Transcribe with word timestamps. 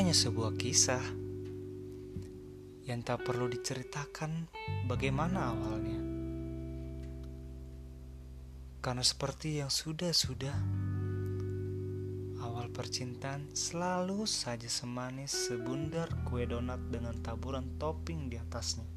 hanya 0.00 0.26
sebuah 0.26 0.58
kisah 0.58 1.04
yang 2.88 3.04
tak 3.06 3.22
perlu 3.22 3.52
diceritakan 3.52 4.48
bagaimana 4.88 5.54
awalnya. 5.54 6.00
Karena 8.82 9.04
seperti 9.04 9.60
yang 9.60 9.68
sudah-sudah, 9.68 10.56
awal 12.40 12.72
percintaan 12.72 13.52
selalu 13.52 14.24
saja 14.24 14.72
semanis 14.72 15.30
sebundar 15.30 16.08
kue 16.24 16.48
donat 16.48 16.80
dengan 16.88 17.20
taburan 17.20 17.76
topping 17.76 18.32
di 18.32 18.40
atasnya. 18.40 18.88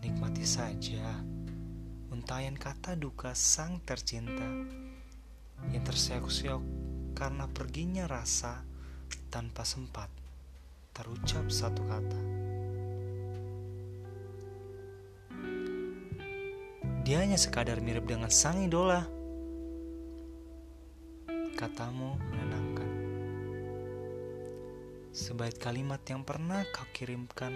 Nikmati 0.00 0.48
saja 0.48 1.22
untayan 2.08 2.56
kata 2.56 2.96
duka 2.96 3.36
sang 3.36 3.84
tercinta 3.84 4.48
yang 5.68 5.84
terseok-seok 5.84 6.79
karena 7.12 7.50
perginya 7.50 8.06
rasa 8.10 8.62
tanpa 9.30 9.62
sempat 9.62 10.10
terucap 10.94 11.46
satu 11.48 11.82
kata. 11.86 12.20
Dia 17.00 17.26
hanya 17.26 17.34
sekadar 17.34 17.82
mirip 17.82 18.06
dengan 18.06 18.30
sang 18.30 18.62
idola. 18.62 19.02
Katamu 21.58 22.14
menenangkan. 22.14 22.90
Sebaik 25.10 25.58
kalimat 25.58 25.98
yang 26.06 26.22
pernah 26.22 26.62
kau 26.70 26.86
kirimkan 26.94 27.50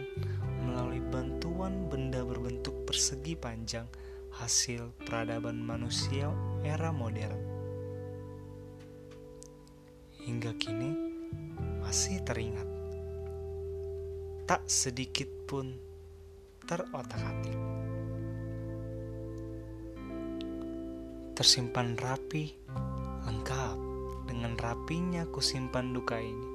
melalui 0.67 0.99
bantuan 0.99 1.87
benda 1.87 2.27
berbentuk 2.27 2.75
persegi 2.83 3.39
panjang 3.39 3.87
hasil 4.35 4.91
peradaban 5.07 5.63
manusia 5.63 6.35
era 6.67 6.91
modern. 6.91 7.54
Hingga 10.25 10.57
kini 10.57 10.91
masih 11.85 12.25
teringat 12.25 12.75
tak 14.45 14.61
sedikit 14.69 15.29
pun 15.49 15.73
terotak-atik. 16.69 17.57
Tersimpan 21.33 21.97
rapi, 21.97 22.53
lengkap 23.25 23.79
dengan 24.29 24.53
rapinya 24.61 25.25
kusimpan 25.33 25.97
duka 25.97 26.21
ini. 26.21 26.49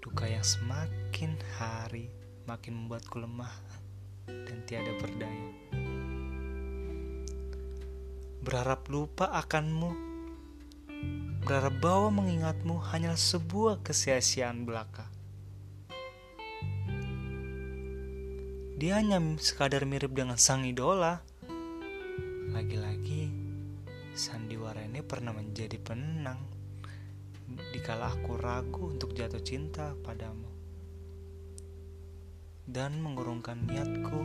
Duka 0.00 0.24
yang 0.24 0.40
semakin 0.44 1.36
hari 1.60 2.08
makin 2.48 2.84
membuatku 2.84 3.20
lemah 3.20 3.52
dan 4.24 4.64
tiada 4.64 4.96
berdaya. 4.96 5.50
Berharap 8.40 8.88
lupa 8.88 9.28
akanmu, 9.44 9.92
berharap 11.44 11.76
bahwa 11.76 12.24
mengingatmu 12.24 12.80
hanyalah 12.80 13.20
sebuah 13.20 13.84
kesia-siaan 13.84 14.64
belaka. 14.64 15.12
Dia 18.80 18.96
hanya 18.96 19.20
sekadar 19.36 19.84
mirip 19.84 20.16
dengan 20.16 20.40
sang 20.40 20.64
idola. 20.64 21.20
Lagi-lagi, 22.48 23.28
sandiwara 24.16 24.88
ini 24.88 25.04
pernah 25.04 25.36
menjadi 25.36 25.76
penenang 25.76 26.40
dikala 27.76 28.16
aku 28.16 28.40
ragu 28.40 28.96
untuk 28.96 29.12
jatuh 29.12 29.44
cinta 29.44 29.92
padamu. 30.00 30.48
Dan 32.64 33.04
mengurungkan 33.04 33.68
niatku 33.68 34.24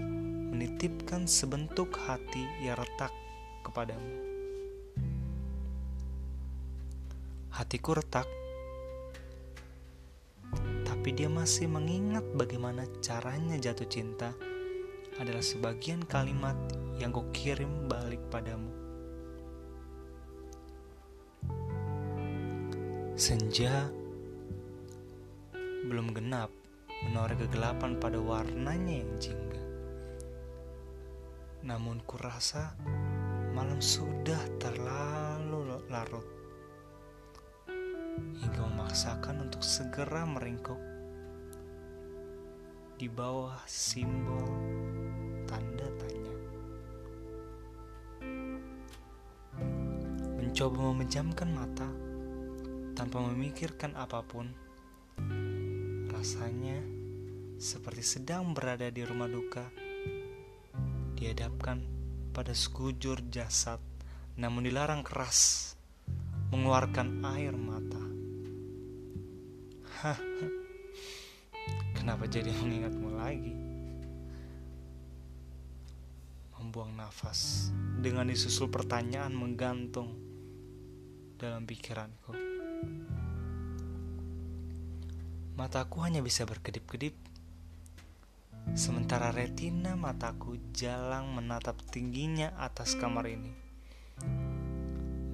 menitipkan 0.56 1.28
sebentuk 1.28 2.00
hati 2.00 2.48
yang 2.64 2.80
retak 2.80 3.12
kepadamu. 3.68 4.29
Hatiku 7.60 7.92
retak 7.92 8.24
tapi 10.88 11.12
dia 11.12 11.28
masih 11.28 11.68
mengingat 11.68 12.24
bagaimana 12.40 12.88
caranya 13.04 13.60
jatuh 13.60 13.84
cinta 13.92 14.32
adalah 15.20 15.44
sebagian 15.44 16.08
kalimat 16.08 16.56
yang 17.04 17.12
kau 17.12 17.28
kirim 17.36 17.92
balik 17.92 18.24
padamu. 18.32 18.72
Senja 23.20 23.92
belum 25.84 26.16
genap 26.16 26.56
menoreh 27.12 27.44
kegelapan 27.44 28.00
pada 28.00 28.24
warnanya 28.24 29.04
yang 29.04 29.12
jingga. 29.20 29.64
Namun 31.68 32.00
kurasa 32.08 32.72
malam 33.52 33.84
sudah 33.84 34.40
terlalu 34.64 35.84
larut 35.92 36.39
hingga 38.40 38.62
memaksakan 38.70 39.48
untuk 39.48 39.64
segera 39.64 40.28
meringkuk 40.28 40.80
di 43.00 43.08
bawah 43.08 43.56
simbol 43.64 44.44
tanda 45.48 45.88
tanya. 45.96 46.36
Mencoba 50.36 50.80
memejamkan 50.92 51.50
mata 51.56 51.88
tanpa 53.00 53.24
memikirkan 53.24 53.96
apa 53.96 54.20
pun, 54.28 54.52
rasanya 56.12 56.76
seperti 57.56 58.04
sedang 58.04 58.52
berada 58.52 58.92
di 58.92 59.00
rumah 59.08 59.32
duka, 59.32 59.72
dihadapkan 61.16 61.80
pada 62.36 62.52
sekujur 62.52 63.24
jasad, 63.32 63.80
namun 64.36 64.68
dilarang 64.68 65.08
keras 65.08 65.72
mengeluarkan 66.52 67.24
air 67.36 67.56
mata. 67.56 67.99
Kenapa 71.98 72.24
jadi 72.24 72.48
mengingatmu 72.56 73.10
lagi? 73.20 73.52
Membuang 76.56 76.96
nafas 76.96 77.72
dengan 78.00 78.32
disusul 78.32 78.72
pertanyaan 78.72 79.36
menggantung 79.36 80.16
dalam 81.36 81.68
pikiranku. 81.68 82.32
Mataku 85.60 86.00
hanya 86.08 86.24
bisa 86.24 86.48
berkedip-kedip, 86.48 87.20
sementara 88.80 89.36
retina 89.36 90.00
mataku 90.00 90.56
jalang 90.72 91.36
menatap 91.36 91.76
tingginya 91.92 92.56
atas 92.56 92.96
kamar 92.96 93.28
ini. 93.28 93.52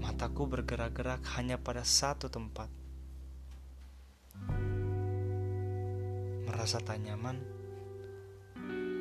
Mataku 0.02 0.50
bergerak-gerak 0.50 1.22
hanya 1.38 1.62
pada 1.62 1.86
satu 1.86 2.34
tempat 2.34 2.84
merasa 6.45 6.78
tak 6.78 7.01
nyaman, 7.01 7.41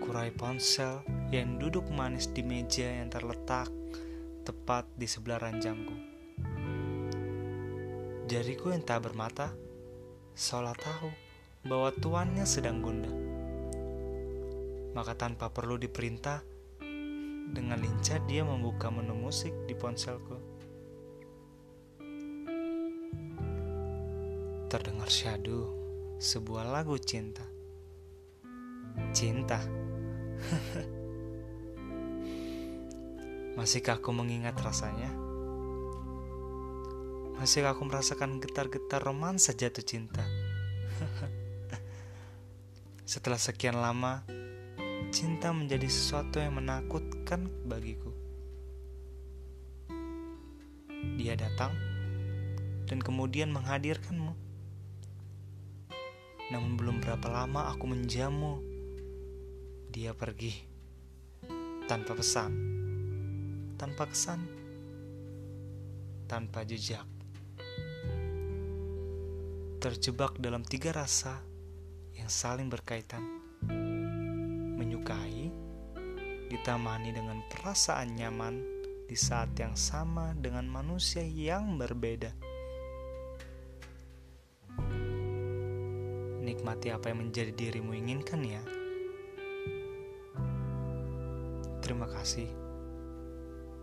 kurai 0.00 0.32
ponsel 0.32 1.04
yang 1.28 1.60
duduk 1.60 1.84
manis 1.92 2.32
di 2.32 2.40
meja 2.40 2.88
yang 2.88 3.12
terletak 3.12 3.68
tepat 4.44 4.88
di 4.96 5.04
sebelah 5.04 5.40
ranjangku. 5.40 5.96
Jariku 8.24 8.72
yang 8.72 8.80
tak 8.80 9.04
bermata, 9.04 9.52
seolah 10.32 10.72
tahu 10.72 11.08
bahwa 11.68 11.92
tuannya 11.92 12.48
sedang 12.48 12.80
gundah. 12.80 13.12
Maka 14.96 15.12
tanpa 15.12 15.52
perlu 15.52 15.76
diperintah, 15.76 16.40
dengan 17.52 17.76
lincah 17.76 18.20
dia 18.24 18.40
membuka 18.40 18.88
menu 18.88 19.12
musik 19.12 19.52
di 19.68 19.76
ponselku. 19.76 20.40
Terdengar 24.72 25.06
syadu 25.12 25.83
sebuah 26.24 26.64
lagu 26.64 26.96
cinta. 26.96 27.44
Cinta. 29.12 29.60
Masihkah 33.60 34.00
aku 34.00 34.08
mengingat 34.16 34.56
rasanya? 34.56 35.12
Masihkah 37.36 37.76
aku 37.76 37.84
merasakan 37.84 38.40
getar-getar 38.40 39.04
romansa 39.04 39.52
jatuh 39.52 39.84
cinta? 39.84 40.24
Setelah 43.04 43.36
sekian 43.36 43.76
lama, 43.76 44.24
cinta 45.12 45.52
menjadi 45.52 45.92
sesuatu 45.92 46.40
yang 46.40 46.56
menakutkan 46.56 47.52
bagiku. 47.68 48.08
Dia 51.20 51.36
datang 51.36 51.76
dan 52.88 53.04
kemudian 53.04 53.52
menghadirkanmu 53.52 54.43
namun 56.54 56.78
belum 56.78 57.02
berapa 57.02 57.26
lama 57.26 57.74
aku 57.74 57.90
menjamu. 57.90 58.62
Dia 59.90 60.14
pergi 60.14 60.54
tanpa 61.90 62.14
pesan, 62.14 62.52
tanpa 63.74 64.06
kesan, 64.06 64.38
tanpa 66.30 66.62
jejak. 66.62 67.02
Terjebak 69.82 70.38
dalam 70.38 70.62
tiga 70.62 70.94
rasa 70.94 71.42
yang 72.14 72.30
saling 72.30 72.70
berkaitan. 72.70 73.26
Menyukai 74.78 75.50
ditamani 76.54 77.10
dengan 77.10 77.42
perasaan 77.50 78.14
nyaman 78.14 78.62
di 79.10 79.18
saat 79.18 79.50
yang 79.58 79.74
sama 79.74 80.38
dengan 80.38 80.70
manusia 80.70 81.26
yang 81.26 81.74
berbeda. 81.82 82.43
Nikmati 86.44 86.92
apa 86.92 87.08
yang 87.08 87.24
menjadi 87.24 87.50
dirimu 87.56 87.96
inginkan 87.96 88.44
ya. 88.44 88.62
Terima 91.80 92.04
kasih 92.08 92.64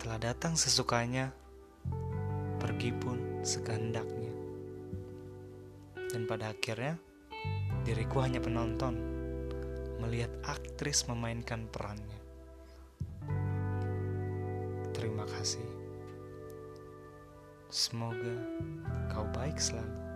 telah 0.01 0.17
datang 0.17 0.57
sesukanya, 0.57 1.29
pergi 2.57 2.89
pun 2.89 3.45
sekehendaknya. 3.45 4.33
Dan 6.09 6.25
pada 6.25 6.49
akhirnya, 6.57 6.97
diriku 7.85 8.25
hanya 8.25 8.41
penonton, 8.41 8.97
melihat 10.01 10.33
aktris 10.41 11.05
memainkan 11.05 11.69
perannya. 11.69 12.17
Terima 14.89 15.29
kasih. 15.29 15.69
Semoga 17.69 18.41
kau 19.13 19.29
baik 19.37 19.61
selalu. 19.61 20.10